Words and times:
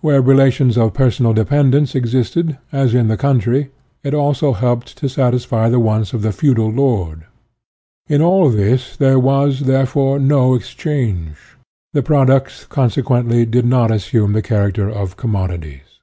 Where 0.00 0.20
relations 0.20 0.76
of 0.76 0.92
personal 0.92 1.32
dependence 1.32 1.94
ex 1.94 2.10
isted, 2.10 2.58
as 2.72 2.94
in 2.96 3.06
the 3.06 3.16
country, 3.16 3.70
it 4.02 4.12
also 4.12 4.52
helped 4.52 4.96
to 4.98 5.08
satisfy 5.08 5.68
the 5.68 5.78
wants 5.78 6.12
of 6.12 6.22
the 6.22 6.32
feudal 6.32 6.68
lord. 6.68 7.26
In 8.08 8.20
all 8.20 8.50
this 8.50 8.96
there 8.96 9.20
was, 9.20 9.60
therefore, 9.66 10.18
no 10.18 10.56
exchange; 10.56 11.36
the 11.92 12.02
products, 12.02 12.64
consequently, 12.66 13.46
did 13.46 13.66
not 13.66 13.92
assume 13.92 14.32
the 14.32 14.42
character 14.42 14.88
of 14.90 15.16
commodities. 15.16 16.00